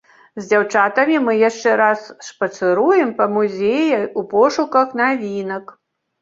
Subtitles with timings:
[0.37, 5.65] З дзяўчатамі мы яшчэ раз шпацыруем па музеі ў пошуках навінак.